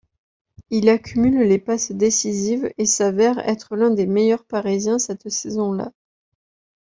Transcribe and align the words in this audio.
Il 0.71 0.89
accumule 0.89 1.47
les 1.47 1.59
passes 1.59 1.91
décisives 1.91 2.73
et 2.79 2.87
s’avère 2.87 3.37
être 3.47 3.75
l’un 3.75 3.91
des 3.91 4.07
meilleurs 4.07 4.45
Parisiens 4.45 4.97
cette 4.97 5.29
saison-là. 5.29 5.91